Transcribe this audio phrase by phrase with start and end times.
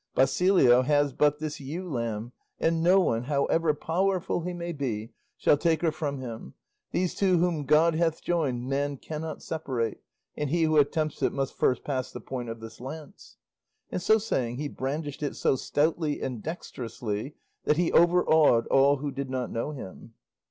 [0.15, 5.57] Basilio has but this ewe lamb, and no one, however powerful he may be, shall
[5.57, 6.55] take her from him;
[6.91, 10.01] these two whom God hath joined man cannot separate;
[10.35, 13.37] and he who attempts it must first pass the point of this lance;"
[13.91, 19.11] and so saying he brandished it so stoutly and dexterously that he overawed all who
[19.11, 20.15] did not know him.